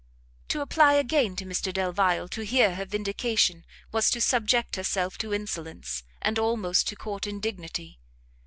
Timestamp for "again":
0.93-1.35